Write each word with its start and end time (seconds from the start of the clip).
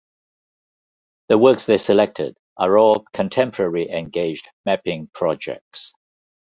The 1.29 1.37
works 1.37 1.67
they 1.67 1.77
selected 1.77 2.35
are 2.57 2.75
all 2.75 3.05
contemporary 3.13 3.87
engaged 3.91 4.49
mapping 4.65 5.11
projects. 5.13 5.93